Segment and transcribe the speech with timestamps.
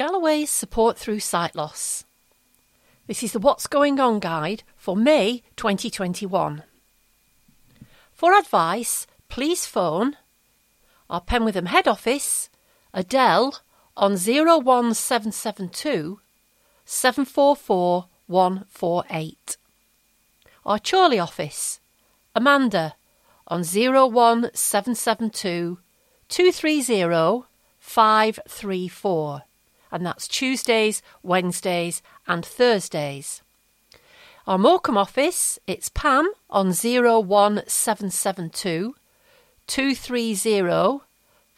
[0.00, 2.06] Galloway's support through sight loss.
[3.06, 6.62] This is the What's Going On guide for May 2021.
[8.14, 10.16] For advice, please phone
[11.10, 12.48] our Penwortham head office,
[12.94, 13.56] Adele,
[13.94, 16.18] on 01772
[16.86, 19.56] 744 148.
[20.64, 21.78] Our Chorley office,
[22.34, 22.94] Amanda,
[23.46, 25.78] on 01772
[26.30, 27.44] 230
[27.78, 29.42] 534.
[29.90, 33.40] And that's Tuesdays, Wednesdays, and Thursdays.
[34.46, 38.94] Our Morecambe office, it's Pam on 01772
[39.66, 41.00] 230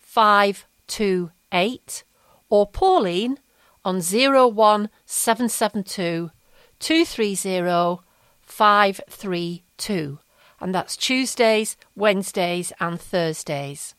[0.01, 2.05] 528
[2.51, 3.39] or Pauline
[3.85, 6.31] on 01772
[6.79, 8.03] 230
[8.43, 10.19] 532
[10.63, 13.97] and that's Tuesdays, Wednesdays and Thursdays.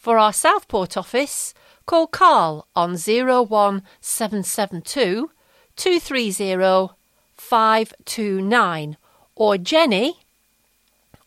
[0.00, 1.52] For our Southport office,
[1.84, 5.30] call Carl on 01772
[5.76, 6.94] 230
[7.36, 8.96] 529
[9.34, 10.20] or Jenny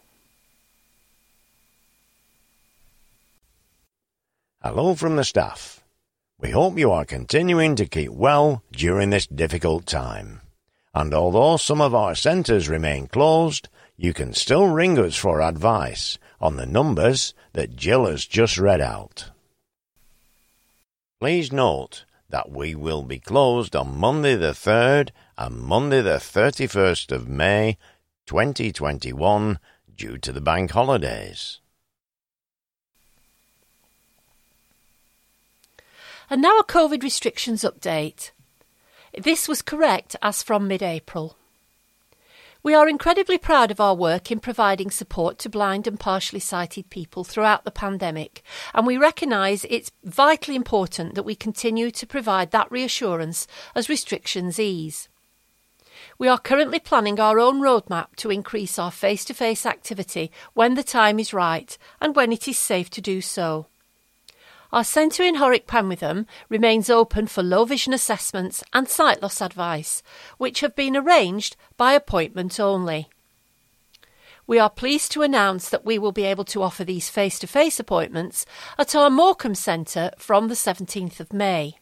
[4.70, 5.82] Hello from the staff.
[6.42, 10.42] We hope you are continuing to keep well during this difficult time.
[10.94, 16.18] And although some of our centres remain closed, you can still ring us for advice
[16.42, 19.32] on the numbers that Jill has just read out.
[21.22, 27.14] Please note that we will be closed on Monday the 3rd and Monday the 31st
[27.14, 27.78] of May
[28.26, 29.60] 2021
[29.96, 31.62] due to the bank holidays.
[36.30, 38.32] And now a COVID restrictions update.
[39.18, 41.38] This was correct as from mid April.
[42.64, 46.90] We are incredibly proud of our work in providing support to blind and partially sighted
[46.90, 48.44] people throughout the pandemic,
[48.74, 54.60] and we recognise it's vitally important that we continue to provide that reassurance as restrictions
[54.60, 55.08] ease.
[56.18, 60.74] We are currently planning our own roadmap to increase our face to face activity when
[60.74, 63.68] the time is right and when it is safe to do so.
[64.72, 70.04] Our centre in Howick Penwortham remains open for low vision assessments and sight loss advice,
[70.38, 73.08] which have been arranged by appointment only.
[74.46, 77.48] We are pleased to announce that we will be able to offer these face to
[77.48, 78.46] face appointments
[78.78, 81.78] at our Morecambe Centre from the 17th of May.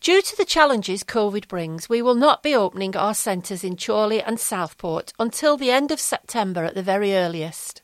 [0.00, 4.22] Due to the challenges COVID brings, we will not be opening our centres in Chorley
[4.22, 7.82] and Southport until the end of September at the very earliest.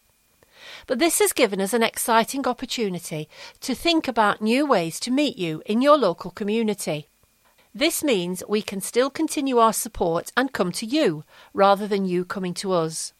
[0.86, 3.28] But this has given us an exciting opportunity
[3.60, 7.08] to think about new ways to meet you in your local community.
[7.74, 12.24] This means we can still continue our support and come to you rather than you
[12.24, 13.12] coming to us.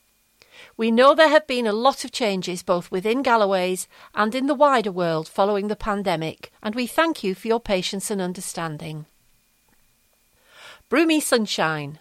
[0.76, 4.54] We know there have been a lot of changes both within Galloway's and in the
[4.54, 9.06] wider world following the pandemic, and we thank you for your patience and understanding.
[10.88, 11.98] Broomy Sunshine.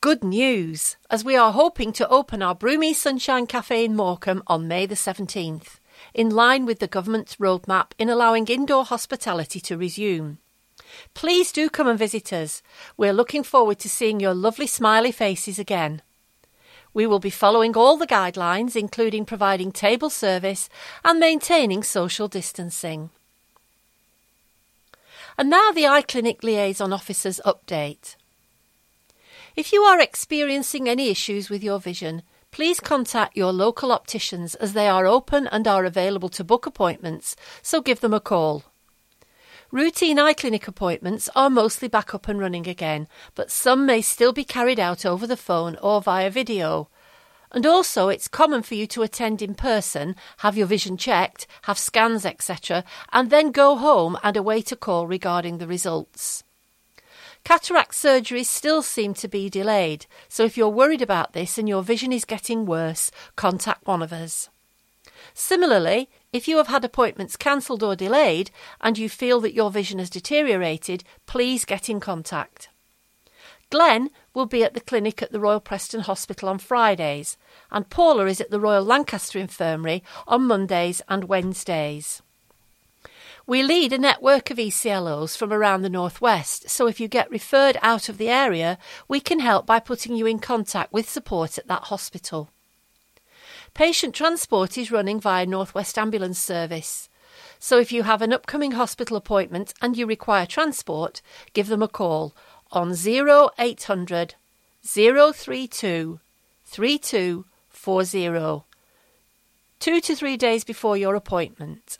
[0.00, 4.68] Good news, as we are hoping to open our Broomy Sunshine Cafe in Morecambe on
[4.68, 5.80] May the 17th,
[6.14, 10.38] in line with the government's roadmap in allowing indoor hospitality to resume.
[11.14, 12.62] Please do come and visit us.
[12.96, 16.00] We're looking forward to seeing your lovely smiley faces again.
[16.94, 20.68] We will be following all the guidelines, including providing table service
[21.04, 23.10] and maintaining social distancing.
[25.36, 28.14] And now the Eye Clinic Liaison Officer's update.
[29.58, 34.72] If you are experiencing any issues with your vision, please contact your local opticians as
[34.72, 38.62] they are open and are available to book appointments, so give them a call.
[39.72, 44.32] Routine eye clinic appointments are mostly back up and running again, but some may still
[44.32, 46.88] be carried out over the phone or via video.
[47.50, 51.80] And also, it's common for you to attend in person, have your vision checked, have
[51.80, 56.44] scans, etc., and then go home and await a call regarding the results.
[57.48, 61.82] Cataract surgeries still seem to be delayed, so if you're worried about this and your
[61.82, 64.50] vision is getting worse, contact one of us.
[65.32, 68.50] Similarly, if you have had appointments cancelled or delayed
[68.82, 72.68] and you feel that your vision has deteriorated, please get in contact.
[73.70, 77.38] Glenn will be at the clinic at the Royal Preston Hospital on Fridays,
[77.70, 82.20] and Paula is at the Royal Lancaster Infirmary on Mondays and Wednesdays.
[83.48, 87.78] We lead a network of ECLOs from around the Northwest, so if you get referred
[87.80, 88.76] out of the area,
[89.08, 92.50] we can help by putting you in contact with support at that hospital.
[93.72, 97.08] Patient transport is running via Northwest Ambulance Service.
[97.58, 101.22] So if you have an upcoming hospital appointment and you require transport,
[101.54, 102.34] give them a call
[102.70, 104.34] on 0800
[104.84, 106.20] 032
[106.66, 108.64] 3240
[109.80, 111.98] two to three days before your appointment.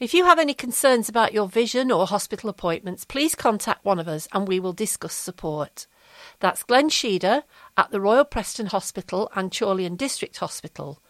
[0.00, 4.06] If you have any concerns about your vision or hospital appointments, please contact one of
[4.06, 5.88] us and we will discuss support.
[6.38, 7.42] That's Glenn Sheeder
[7.76, 11.00] at the Royal Preston Hospital and Chorley District Hospital,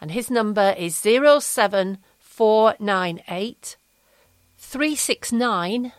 [0.00, 3.76] and his number is 07498
[4.56, 5.92] 369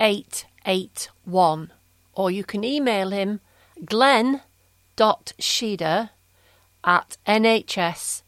[0.00, 1.72] 881,
[2.14, 3.40] or you can email him
[3.84, 4.40] glenn.sheeder
[6.84, 8.22] at nhs.net.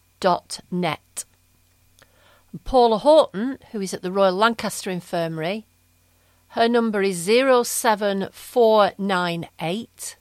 [2.62, 5.66] Paula Horton, who is at the Royal Lancaster Infirmary,
[6.48, 10.16] her number is 07498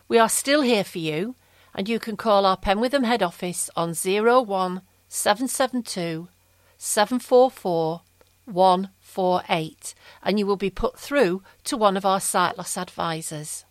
[0.10, 1.36] We are still here for you,
[1.74, 6.28] and you can call our Penwortham head office on 01772
[6.86, 8.02] 744
[8.44, 13.64] 148 and you will be put through to one of our sight loss advisors.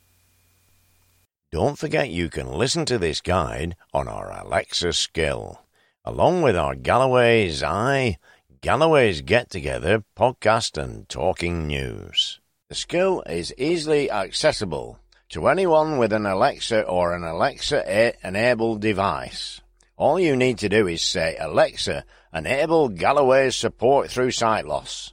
[1.51, 5.61] Don't forget you can listen to this guide on our Alexa skill,
[6.07, 8.17] along with our Galloway's Eye,
[8.63, 12.41] Galloway's Get Together podcast and talking news.
[12.71, 14.99] The skill is easily accessible
[15.29, 19.61] to anyone with an Alexa or an Alexa enabled device.
[19.99, 25.13] All you need to do is say, Alexa, enable Galloway's support through sight loss.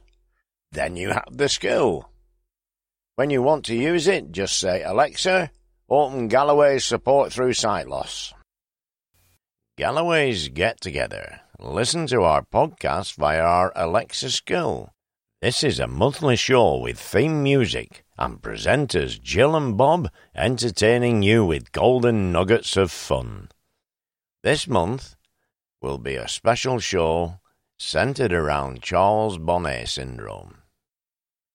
[0.72, 2.08] Then you have the skill.
[3.16, 5.50] When you want to use it, just say, Alexa,
[5.88, 8.32] open Galloway's support through sight loss.
[9.76, 11.40] Galloway's Get Together.
[11.58, 14.90] Listen to our podcast via our Alexa skill.
[15.42, 21.44] This is a monthly show with theme music and presenters Jill and Bob entertaining you
[21.44, 23.48] with golden nuggets of fun.
[24.42, 25.16] This month
[25.80, 27.40] will be a special show
[27.78, 30.58] centered around Charles Bonnet syndrome.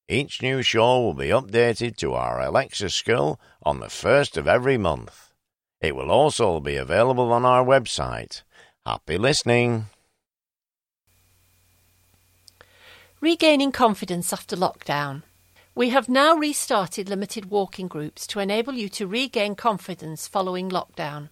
[0.08, 4.78] Each new show will be updated to our Alexa skill on the first of every
[4.78, 5.32] month.
[5.80, 8.42] It will also be available on our website.
[8.84, 9.86] Happy listening!
[13.20, 15.22] Regaining confidence after lockdown.
[15.74, 21.30] We have now restarted limited walking groups to enable you to regain confidence following lockdown.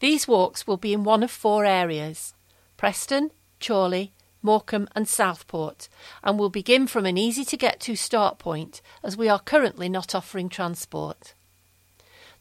[0.00, 2.34] These walks will be in one of four areas
[2.76, 3.30] Preston,
[3.60, 4.12] Chorley,
[4.42, 5.88] Morecambe, and Southport,
[6.22, 9.88] and will begin from an easy to get to start point as we are currently
[9.88, 11.34] not offering transport.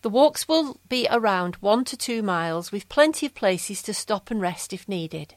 [0.03, 4.29] The walks will be around one to two miles with plenty of places to stop
[4.29, 5.33] and rest if needed.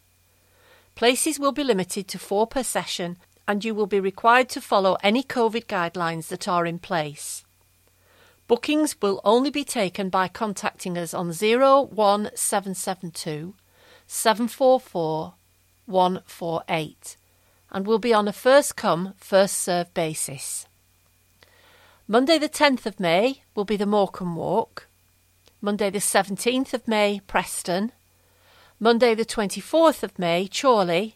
[0.95, 3.17] Places will be limited to four per session
[3.49, 7.45] and you will be required to follow any COVID guidelines that are in place.
[8.51, 13.55] Bookings will only be taken by contacting us on 01772
[14.09, 15.35] 744
[15.87, 17.17] 148
[17.71, 20.67] and will be on a first come, first served basis.
[22.09, 24.89] Monday, the 10th of May, will be the Morecambe Walk.
[25.61, 27.93] Monday, the 17th of May, Preston.
[28.81, 31.15] Monday, the 24th of May, Chorley.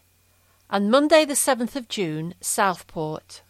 [0.69, 3.41] And Monday, the 7th of June, Southport.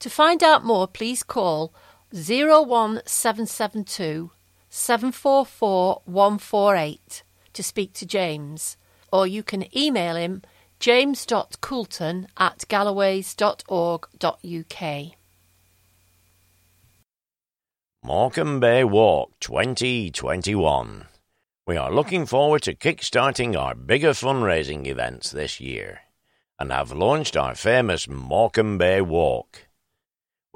[0.00, 1.72] To find out more, please call
[2.16, 4.30] 01772
[4.70, 8.78] 744 148 to speak to James,
[9.12, 10.40] or you can email him
[10.80, 15.12] james.coulton at galloways.org.uk.
[18.02, 21.04] Morecambe Bay Walk 2021.
[21.66, 26.00] We are looking forward to kick-starting our bigger fundraising events this year
[26.58, 29.65] and have launched our famous Morecambe Bay Walk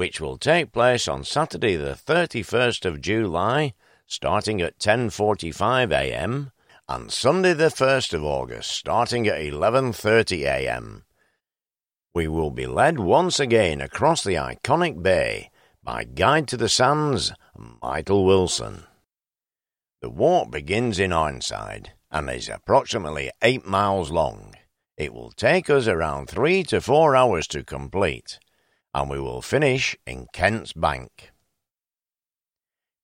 [0.00, 3.74] which will take place on Saturday the 31st of July,
[4.06, 6.52] starting at 10:45 a.m.,
[6.88, 11.04] and Sunday the 1st of August, starting at 11:30 a.m.
[12.14, 15.50] We will be led once again across the iconic bay
[15.82, 17.34] by Guide to the Sands,
[17.82, 18.84] Michael Wilson.
[20.00, 24.54] The walk begins in Arnside and is approximately eight miles long.
[24.96, 28.38] It will take us around three to four hours to complete
[28.94, 31.32] and we will finish in Kent's Bank.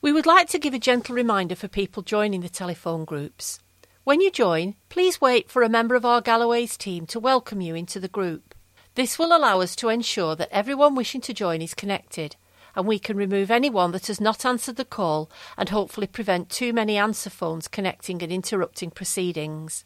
[0.00, 3.60] We would like to give a gentle reminder for people joining the telephone groups.
[4.04, 7.74] When you join, please wait for a member of our Galloway's team to welcome you
[7.74, 8.54] into the group.
[8.94, 12.36] This will allow us to ensure that everyone wishing to join is connected,
[12.74, 16.72] and we can remove anyone that has not answered the call and hopefully prevent too
[16.72, 19.84] many answer phones connecting and interrupting proceedings.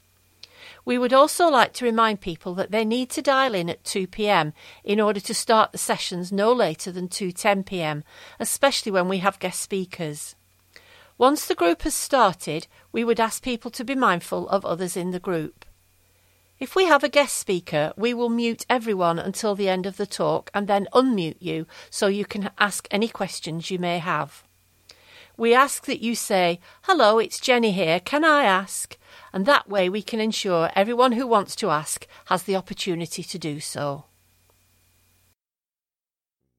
[0.84, 4.08] We would also like to remind people that they need to dial in at 2
[4.08, 8.02] pm in order to start the sessions no later than 2:10 pm,
[8.40, 10.34] especially when we have guest speakers.
[11.18, 15.12] Once the group has started, we would ask people to be mindful of others in
[15.12, 15.64] the group.
[16.58, 20.06] If we have a guest speaker, we will mute everyone until the end of the
[20.06, 24.44] talk and then unmute you so you can ask any questions you may have.
[25.36, 28.96] We ask that you say, Hello, it's Jenny here, can I ask?
[29.32, 33.38] And that way we can ensure everyone who wants to ask has the opportunity to
[33.38, 34.04] do so.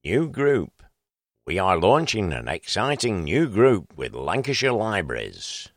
[0.04, 0.82] New group.
[1.46, 5.68] We are launching an exciting new group with Lancashire Libraries.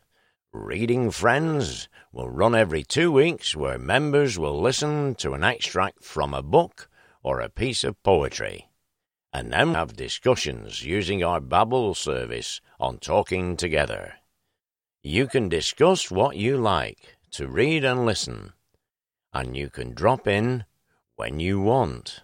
[0.52, 6.34] Reading Friends will run every two weeks where members will listen to an extract from
[6.34, 6.88] a book
[7.22, 8.68] or a piece of poetry
[9.32, 14.14] and then have discussions using our Babbel service on Talking Together.
[15.08, 18.52] You can discuss what you like to read and listen,
[19.32, 20.66] and you can drop in
[21.16, 22.20] when you want.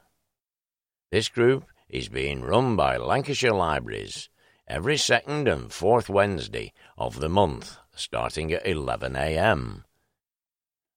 [1.10, 4.28] This group is being run by Lancashire Libraries
[4.68, 9.86] every second and fourth Wednesday of the month, starting at 11 a.m.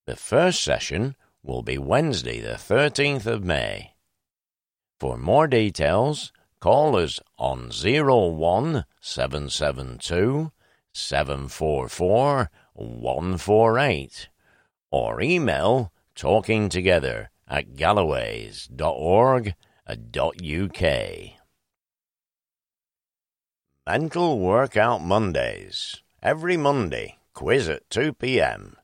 [0.07, 3.93] The first session will be Wednesday, the 13th of May.
[4.99, 10.51] For more details, call us on 01772
[10.97, 14.29] 744 148
[14.89, 19.53] or email talkingtogether at galloways.org
[19.89, 20.81] uk.
[23.85, 26.03] Mental Workout Mondays.
[26.21, 28.75] Every Monday, quiz at 2 p.m.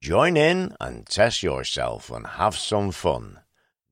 [0.00, 3.40] Join in and test yourself and have some fun.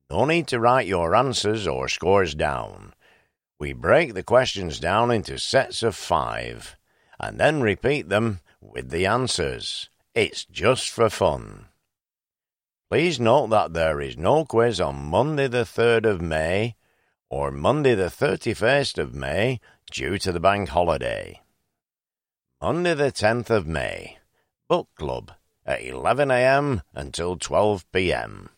[0.09, 2.93] No need to write your answers or scores down.
[3.59, 6.77] We break the questions down into sets of five
[7.19, 9.89] and then repeat them with the answers.
[10.15, 11.65] It's just for fun.
[12.89, 16.75] Please note that there is no quiz on Monday the 3rd of May
[17.29, 19.59] or Monday the 31st of May
[19.91, 21.41] due to the bank holiday.
[22.61, 24.17] Monday the 10th of May,
[24.67, 25.31] Book Club
[25.65, 28.49] at 11am until 12pm.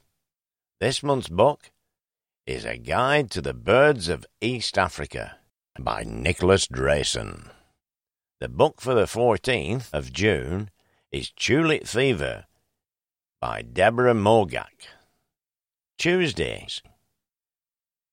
[0.80, 1.72] This month's book
[2.48, 5.38] is A Guide to the Birds of East Africa
[5.77, 7.50] by Nicholas Drayson.
[8.41, 10.71] The book for the 14th of June
[11.12, 12.45] is Tulip Fever
[13.39, 14.88] by Deborah Moggach.
[16.00, 16.81] Tuesdays.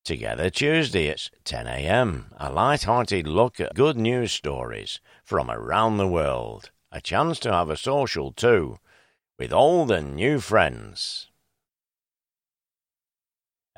[0.05, 2.35] Together Tuesday at 10 a.m.
[2.37, 6.73] A light-hearted look at good news stories from around the world.
[6.93, 8.77] A chance to have a social too,
[9.39, 11.29] with old and new friends.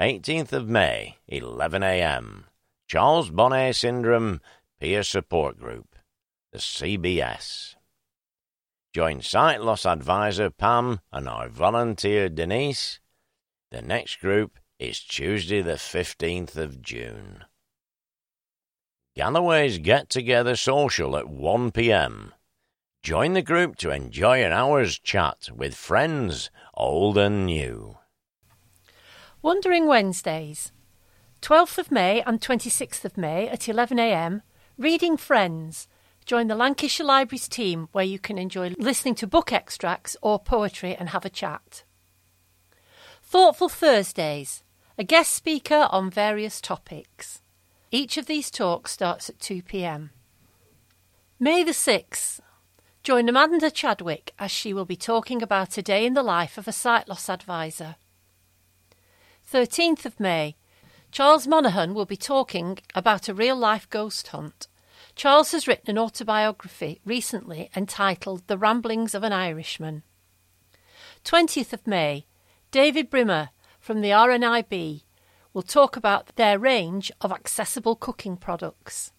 [0.01, 2.47] 18th of May, 11 a.m.
[2.89, 4.41] Charles Bonnet Syndrome
[4.81, 5.90] Peer Support Group,
[6.53, 7.77] the CBS.
[8.93, 12.99] Join sight loss advisor Pam and our volunteer Denise.
[13.71, 17.45] The next group is Tuesday, the 15th of June.
[19.15, 22.35] Galloway's Get Together Social at 1 pm.
[23.03, 27.97] Join the group to enjoy an hour's chat with friends, old and new.
[29.41, 30.73] Wandering Wednesdays.
[31.43, 34.43] 12th of May and 26th of May at 11am,
[34.77, 35.89] Reading Friends
[36.27, 40.95] Join the Lancashire Libraries team where you can enjoy listening to book extracts or poetry
[40.95, 41.85] and have a chat.
[43.23, 44.63] Thoughtful Thursdays,
[44.99, 47.43] a guest speaker on various topics.
[47.91, 50.11] Each of these talks starts at 2 pm.
[51.39, 52.41] May the 6th,
[53.03, 56.69] Join Amanda Chadwick as she will be talking about a day in the life of
[56.69, 57.97] a sight loss advisor.
[59.51, 60.57] 13th of May,
[61.11, 64.69] Charles Monaghan will be talking about a real life ghost hunt.
[65.15, 70.03] Charles has written an autobiography recently entitled The Ramblings of an Irishman.
[71.25, 72.27] 20th of May,
[72.71, 75.03] David Brimmer from the RNIB
[75.53, 79.13] will talk about their range of accessible cooking products.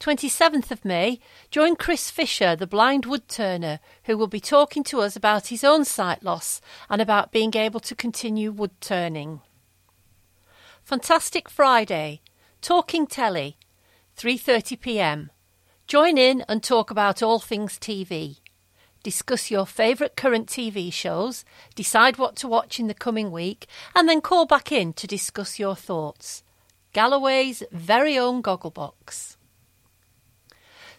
[0.00, 1.18] 27th of May,
[1.50, 5.84] join Chris Fisher, the blind woodturner, who will be talking to us about his own
[5.84, 9.40] sight loss and about being able to continue wood turning.
[10.84, 12.20] Fantastic Friday,
[12.60, 13.56] Talking Telly,
[14.18, 15.30] 3:30 p.m.
[15.86, 18.40] Join in and talk about all things TV.
[19.04, 21.44] Discuss your favourite current TV shows,
[21.76, 25.60] decide what to watch in the coming week, and then call back in to discuss
[25.60, 26.42] your thoughts.
[26.92, 29.36] Galloway's very own Gogglebox.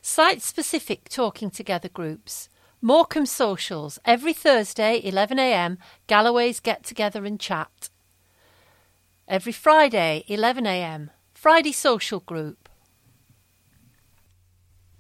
[0.02, 2.48] Site specific talking together groups.
[2.82, 5.76] Morecambe Socials, every Thursday, 11am,
[6.08, 7.90] Galloway's get together and chat.
[9.28, 12.69] Every Friday, 11am, Friday Social Group.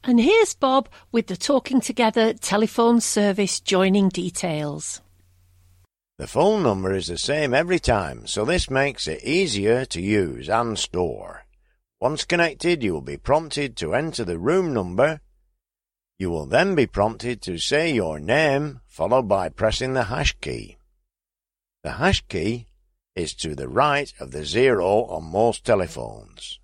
[0.03, 5.01] And here's Bob with the Talking Together telephone service joining details.
[6.17, 10.49] The phone number is the same every time, so this makes it easier to use
[10.49, 11.45] and store.
[11.99, 15.19] Once connected, you will be prompted to enter the room number.
[16.17, 20.77] You will then be prompted to say your name, followed by pressing the hash key.
[21.83, 22.67] The hash key
[23.15, 26.59] is to the right of the zero on most telephones.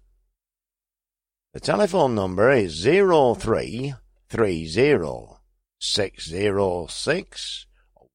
[1.56, 3.94] The telephone number is zero three
[4.28, 5.40] three zero
[5.80, 7.66] six zero six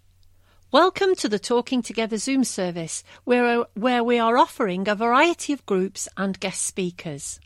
[0.71, 5.53] Welcome to the Talking Together Zoom service, where, uh, where we are offering a variety
[5.53, 7.41] of groups and guest speakers.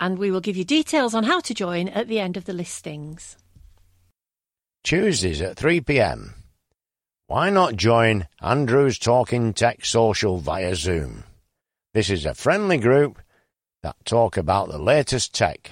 [0.00, 2.54] And we will give you details on how to join at the end of the
[2.54, 3.36] listings.
[4.84, 6.43] Tuesdays at 3 pm.
[7.26, 11.24] Why not join Andrew's Talking Tech Social via Zoom?
[11.94, 13.18] This is a friendly group
[13.82, 15.70] that talk about the latest tech,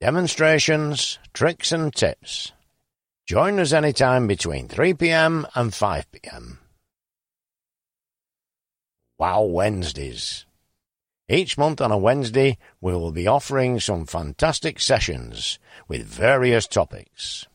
[0.00, 2.52] demonstrations, tricks, and tips.
[3.26, 6.60] Join us anytime between 3 pm and 5 pm.
[9.18, 10.46] Wow Wednesdays.
[11.28, 17.48] Each month on a Wednesday, we will be offering some fantastic sessions with various topics.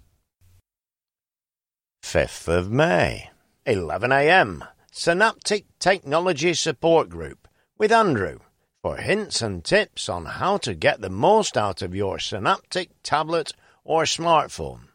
[2.08, 3.32] 5th of May,
[3.66, 8.40] 11am, Synaptic Technology Support Group with Andrew
[8.82, 13.52] for hints and tips on how to get the most out of your Synaptic tablet
[13.84, 14.88] or smartphone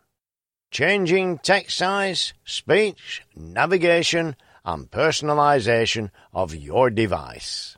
[0.70, 7.77] changing text size, speech, navigation, and personalization of your device.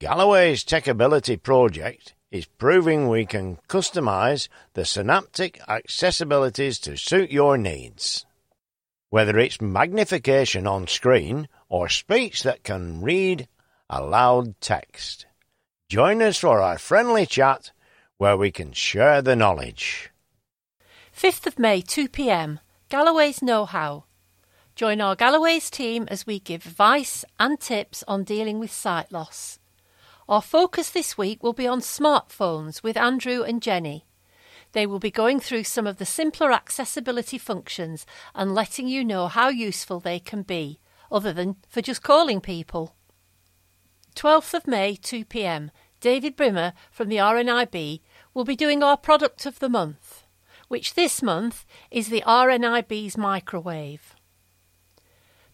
[0.00, 8.24] Galloway's Techability project is proving we can customize the synaptic accessibilities to suit your needs.
[9.08, 13.48] Whether it's magnification on screen or speech that can read
[13.88, 15.26] aloud text.
[15.88, 17.72] Join us for our friendly chat
[18.18, 20.10] where we can share the knowledge.
[21.16, 24.04] 5th of May, 2 pm, Galloway's Know How.
[24.76, 29.59] Join our Galloway's team as we give advice and tips on dealing with sight loss.
[30.30, 34.06] Our focus this week will be on smartphones with Andrew and Jenny.
[34.72, 39.26] They will be going through some of the simpler accessibility functions and letting you know
[39.26, 42.94] how useful they can be, other than for just calling people.
[44.14, 48.00] 12th of May, 2 pm, David Brimmer from the RNIB
[48.32, 50.24] will be doing our product of the month
[50.70, 54.14] which this month is the RNIB's microwave.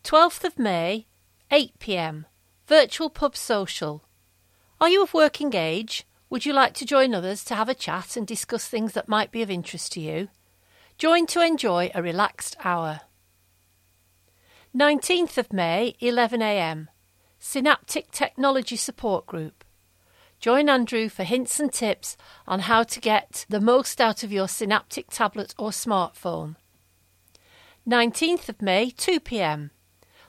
[0.04, 1.06] 12th of May,
[1.50, 2.26] 8 pm,
[2.66, 4.05] Virtual Pub Social.
[4.78, 6.06] Are you of working age?
[6.28, 9.30] Would you like to join others to have a chat and discuss things that might
[9.30, 10.28] be of interest to you?
[10.98, 13.00] Join to enjoy a relaxed hour.
[14.76, 16.88] 19th of May, 11am,
[17.38, 19.64] Synaptic Technology Support Group.
[20.40, 24.46] Join Andrew for hints and tips on how to get the most out of your
[24.46, 26.56] Synaptic tablet or smartphone.
[27.88, 29.70] 19th of May, 2 pm.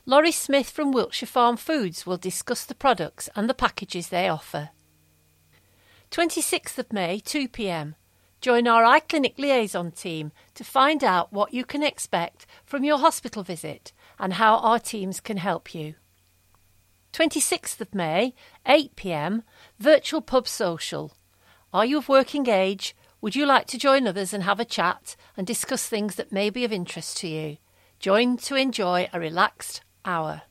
[0.09, 4.69] Laurie Smith from Wiltshire Farm Foods will discuss the products and the packages they offer.
[6.11, 7.95] 26th of May, 2 pm.
[8.39, 12.99] Join our eye clinic liaison team to find out what you can expect from your
[12.99, 15.95] hospital visit and how our teams can help you.
[17.11, 18.33] 26th of May,
[18.65, 19.43] 8 pm,
[19.77, 21.17] virtual pub social.
[21.73, 22.95] Are you of working age?
[23.19, 26.49] Would you like to join others and have a chat and discuss things that may
[26.49, 27.57] be of interest to you?
[27.99, 30.43] Join to enjoy a relaxed hour.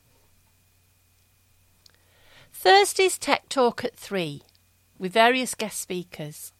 [2.53, 4.43] Thursday's Tech Talk at 3
[4.99, 6.53] with various guest speakers.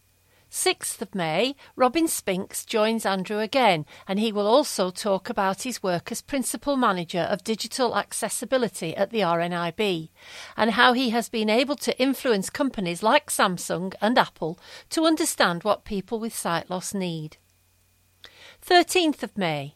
[0.51, 5.83] 6th of May, Robin Spinks joins Andrew again, and he will also talk about his
[5.83, 10.09] work as Principal Manager of Digital Accessibility at the RNIB,
[10.57, 14.59] and how he has been able to influence companies like Samsung and Apple
[14.91, 17.37] to understand what people with sight loss need.
[18.65, 19.75] 13th of May,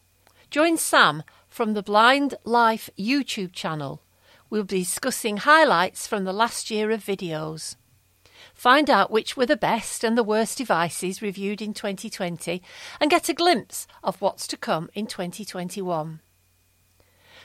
[0.50, 1.24] join Sam
[1.60, 4.02] from the Blind Life YouTube channel.
[4.48, 7.76] We'll be discussing highlights from the last year of videos.
[8.54, 12.62] Find out which were the best and the worst devices reviewed in 2020
[12.98, 16.20] and get a glimpse of what's to come in 2021.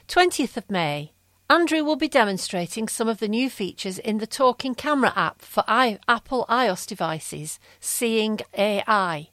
[0.08, 1.12] 20th of May.
[1.49, 5.65] Andrew will be demonstrating some of the new features in the Talking Camera app for
[5.67, 9.32] I- Apple iOS devices, Seeing AI.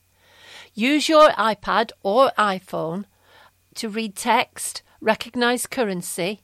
[0.75, 3.05] Use your iPad or iPhone
[3.77, 6.43] to read text, recognize currency,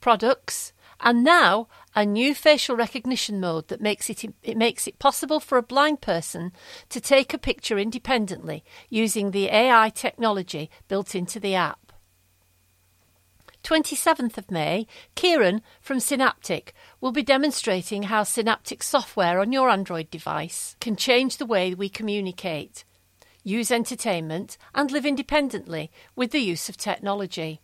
[0.00, 5.40] products, and now a new facial recognition mode that makes it it makes it possible
[5.40, 6.52] for a blind person
[6.88, 11.92] to take a picture independently using the AI technology built into the app.
[13.62, 20.10] 27th of May, Kieran from Synaptic will be demonstrating how Synaptic software on your Android
[20.10, 22.84] device can change the way we communicate,
[23.42, 27.60] use entertainment, and live independently with the use of technology.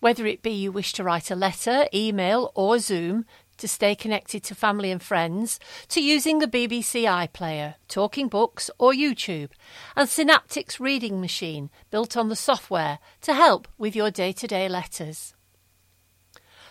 [0.00, 3.24] Whether it be you wish to write a letter, email, or Zoom
[3.56, 8.92] to stay connected to family and friends, to using the BBC iPlayer, talking books, or
[8.92, 9.50] YouTube,
[9.96, 14.68] and Synaptic's reading machine built on the software to help with your day to day
[14.68, 15.34] letters.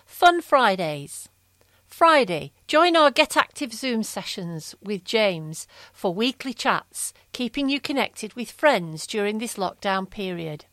[0.06, 1.30] Fun Fridays.
[1.93, 8.34] Friday, join our Get Active Zoom sessions with James for weekly chats, keeping you connected
[8.34, 10.65] with friends during this lockdown period.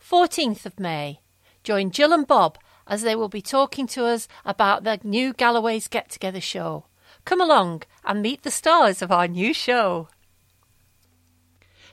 [0.00, 1.22] 14th of May,
[1.64, 2.56] Join Jill and Bob
[2.86, 6.86] as they will be talking to us about the new Galloway's Get Together show.
[7.24, 10.06] Come along and meet the stars of our new show.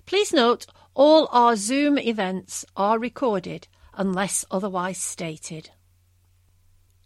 [0.06, 5.72] Please note all our Zoom events are recorded unless otherwise stated.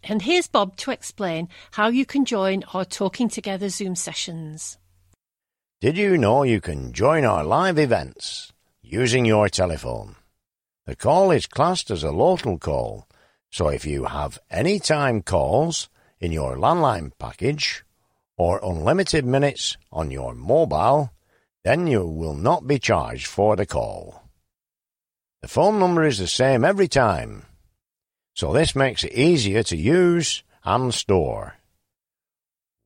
[0.06, 4.76] And here's Bob to explain how you can join our Talking Together Zoom sessions.
[5.80, 10.16] Did you know you can join our live events using your telephone?
[10.84, 13.08] The call is classed as a local call,
[13.50, 15.88] so if you have any time calls
[16.20, 17.82] in your landline package
[18.36, 21.12] or unlimited minutes on your mobile,
[21.64, 24.22] then you will not be charged for the call.
[25.40, 27.46] The phone number is the same every time,
[28.34, 31.56] so this makes it easier to use and store.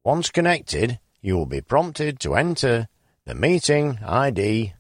[0.05, 2.89] Once connected, you will be prompted to enter
[3.25, 4.75] the meeting ID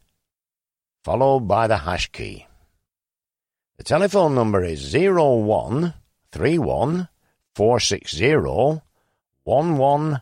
[1.04, 2.46] followed by the hash key.
[3.78, 5.94] The telephone number is zero one
[6.32, 7.08] three one
[7.54, 8.82] four six zero
[9.44, 10.20] one one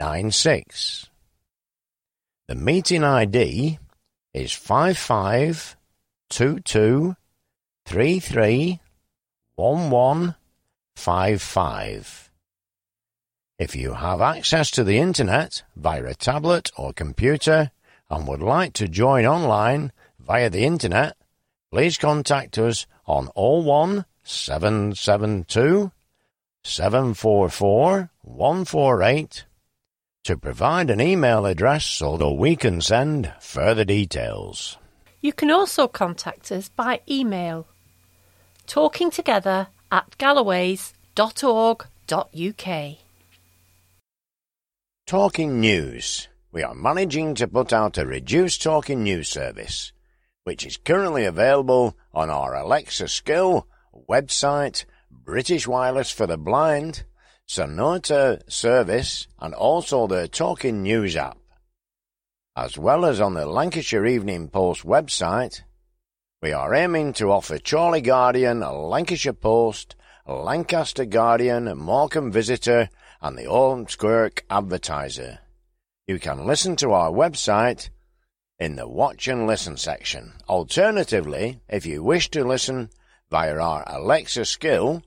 [0.00, 1.10] nine six.
[2.48, 3.78] The meeting ID
[4.32, 5.76] is five five
[6.30, 7.16] two two
[7.84, 8.80] three three
[9.56, 10.34] one one
[10.96, 12.30] five five.
[13.58, 17.70] If you have access to the internet via a tablet or computer
[18.10, 21.16] and would like to join online via the internet,
[21.70, 25.92] please contact us on 01 772
[26.64, 29.44] 744 148
[30.24, 34.78] to provide an email address so that we can send further details.
[35.20, 37.66] You can also contact us by email
[38.66, 42.96] talkingtogether at galloways.org.uk.
[45.06, 46.28] Talking News.
[46.52, 49.92] We are managing to put out a reduced talking news service
[50.44, 53.66] which is currently available on our Alexa skill
[54.08, 57.04] website, British Wireless for the Blind,
[57.46, 61.38] Sonata service, and also the Talking News app,
[62.54, 65.62] as well as on the Lancashire Evening Post website.
[66.44, 69.96] We are aiming to offer Chorley Guardian, Lancashire Post,
[70.28, 72.90] Lancaster Guardian, Morecambe Visitor,
[73.22, 75.38] and the Ormskirk Advertiser.
[76.06, 77.88] You can listen to our website
[78.58, 80.34] in the Watch and Listen section.
[80.46, 82.90] Alternatively, if you wish to listen
[83.30, 85.02] via our Alexa skill,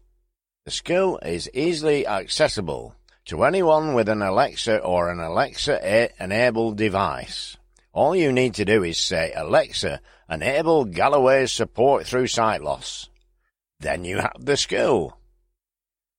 [0.65, 2.95] the skill is easily accessible
[3.25, 7.57] To anyone with an Alexa or an Alexa-enabled device,
[7.93, 13.09] all you need to do is say, Alexa, enable Galloway's support through sight loss.
[13.79, 15.17] Then you have the skill.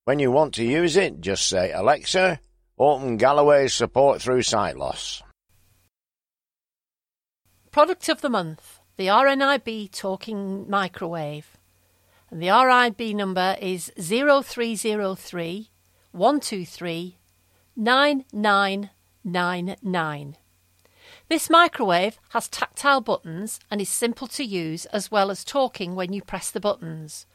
[0.05, 2.41] When you want to use it, just say, Alexa,
[2.79, 5.23] open Galloway's support through sight loss.
[7.71, 11.59] Product of the month, the RNIB Talking Microwave.
[12.31, 15.71] And the RNIB number is 0303
[16.13, 17.19] 123
[17.77, 20.37] 9999.
[21.29, 26.11] This microwave has tactile buttons and is simple to use as well as talking when
[26.11, 27.27] you press the buttons.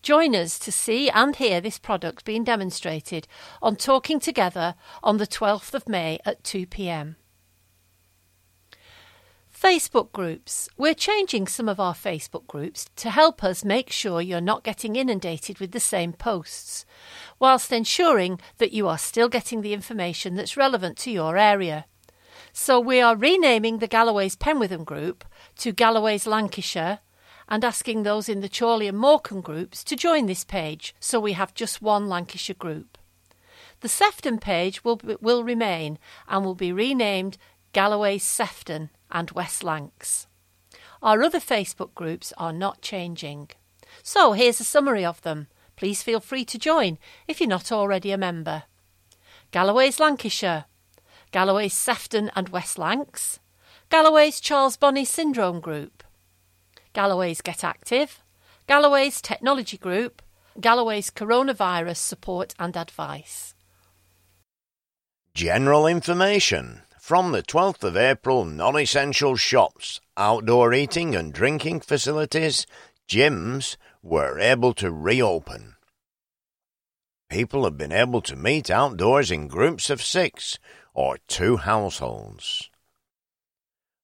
[0.00, 3.28] Join us to see and hear this product being demonstrated
[3.60, 7.16] on Talking Together on the 12th of May at 2 pm.
[9.54, 10.70] Facebook groups.
[10.78, 14.96] We're changing some of our Facebook groups to help us make sure you're not getting
[14.96, 16.86] inundated with the same posts,
[17.38, 21.84] whilst ensuring that you are still getting the information that's relevant to your area.
[22.56, 25.24] So we are renaming the Galloway's Penwortham group
[25.56, 27.00] to Galloway's Lancashire
[27.48, 31.32] and asking those in the Chorley and Morecambe groups to join this page so we
[31.32, 32.96] have just one Lancashire group.
[33.80, 37.38] The Sefton page will, will remain and will be renamed
[37.72, 40.28] Galloway's Sefton and West Lancs.
[41.02, 43.50] Our other Facebook groups are not changing.
[44.04, 45.48] So here's a summary of them.
[45.74, 48.62] Please feel free to join if you're not already a member.
[49.50, 50.66] Galloway's Lancashire,
[51.34, 53.40] Galloway's Sefton and West Lancs,
[53.90, 56.04] Galloway's Charles Bonnet Syndrome Group,
[56.92, 58.22] Galloway's Get Active,
[58.68, 60.22] Galloway's Technology Group,
[60.60, 63.56] Galloway's Coronavirus Support and Advice.
[65.34, 66.82] General information.
[67.00, 72.64] From the 12th of April, non essential shops, outdoor eating and drinking facilities,
[73.08, 75.74] gyms were able to reopen.
[77.28, 80.60] People have been able to meet outdoors in groups of six
[80.94, 82.70] or two households.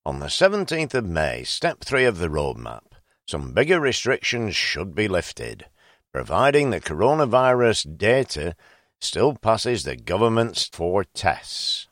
[0.05, 2.83] On the 17th of May, step three of the roadmap,
[3.27, 5.65] some bigger restrictions should be lifted,
[6.11, 8.55] providing the coronavirus data
[8.99, 11.87] still passes the government's four tests.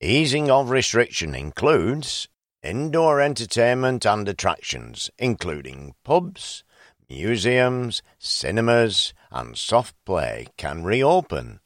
[0.00, 2.28] Easing of restriction includes
[2.62, 6.62] indoor entertainment and attractions, including pubs,
[7.08, 11.60] museums, cinemas, and soft play, can reopen.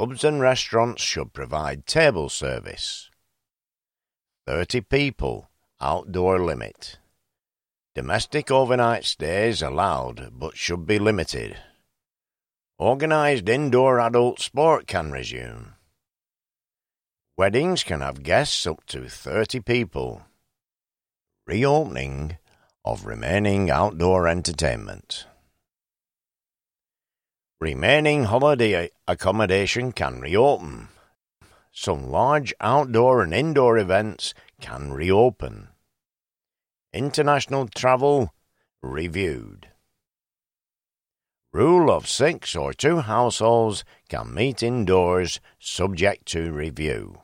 [0.00, 3.10] Pubs and restaurants should provide table service.
[4.46, 6.96] 30 people, outdoor limit.
[7.94, 11.58] Domestic overnight stays allowed but should be limited.
[12.78, 15.74] Organised indoor adult sport can resume.
[17.36, 20.22] Weddings can have guests up to 30 people.
[21.46, 22.38] Reopening
[22.86, 25.26] of remaining outdoor entertainment.
[27.62, 30.88] Remaining holiday accommodation can reopen.
[31.70, 35.68] Some large outdoor and indoor events can reopen.
[36.94, 38.32] International travel
[38.82, 39.68] reviewed.
[41.52, 47.20] Rule of six or two households can meet indoors subject to review.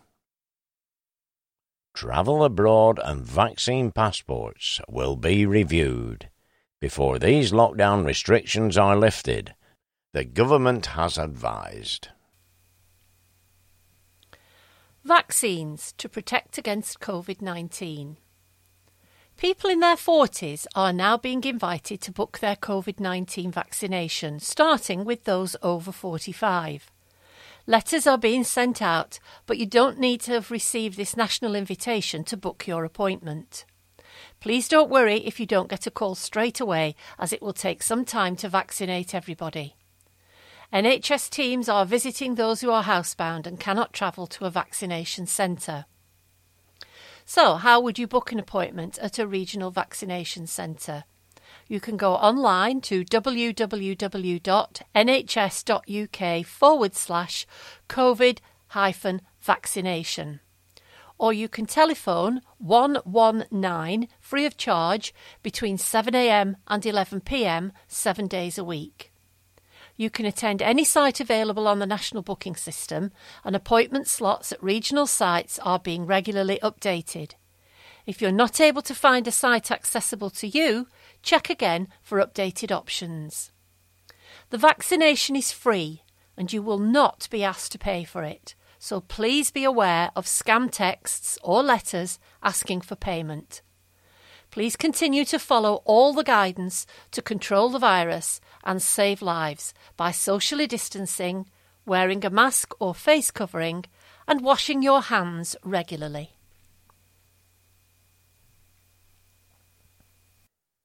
[1.95, 6.29] Travel abroad and vaccine passports will be reviewed.
[6.79, 9.55] Before these lockdown restrictions are lifted,
[10.17, 12.09] the government has advised.
[15.05, 18.17] Vaccines to protect against COVID 19.
[19.37, 25.05] People in their 40s are now being invited to book their COVID 19 vaccination, starting
[25.05, 26.91] with those over 45.
[27.67, 32.25] Letters are being sent out, but you don't need to have received this national invitation
[32.25, 33.67] to book your appointment.
[34.41, 37.83] Please don't worry if you don't get a call straight away, as it will take
[37.83, 39.77] some time to vaccinate everybody.
[40.73, 45.87] NHS teams are visiting those who are housebound and cannot travel to a vaccination centre.
[47.25, 51.05] So, how would you book an appointment at a regional vaccination centre?
[51.69, 53.67] you can go online to www.nhs.uk
[56.47, 57.47] forward slash
[57.89, 60.41] COVID hyphen vaccination.
[61.19, 68.65] Or you can telephone 119 free of charge between 7am and 11pm seven days a
[68.65, 69.13] week.
[69.97, 73.13] You can attend any site available on the national booking system,
[73.45, 77.33] and appointment slots at regional sites are being regularly updated.
[78.05, 80.87] If you're not able to find a site accessible to you,
[81.23, 83.53] check again for updated options.
[84.51, 86.03] The vaccination is free
[86.37, 90.27] and you will not be asked to pay for it, so please be aware of
[90.27, 93.63] scam texts or letters asking for payment.
[94.57, 100.11] Please continue to follow all the guidance to control the virus and save lives by
[100.11, 101.45] socially distancing,
[101.85, 103.85] wearing a mask or face covering,
[104.27, 106.31] and washing your hands regularly.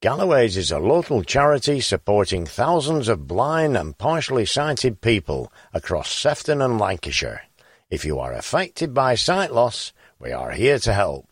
[0.02, 6.60] Galloway's is a local charity supporting thousands of blind and partially sighted people across Sefton
[6.60, 7.44] and Lancashire.
[7.88, 11.26] If you are affected by sight loss, we are here to help.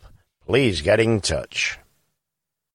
[0.47, 1.77] Please get in touch.